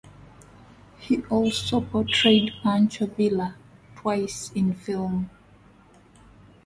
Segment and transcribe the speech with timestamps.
[0.97, 3.53] He also portrayed Pancho Villa
[3.95, 5.29] twice in film.